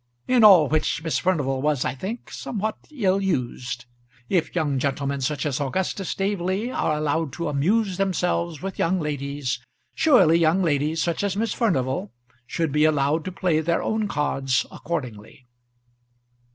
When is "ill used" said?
2.89-3.85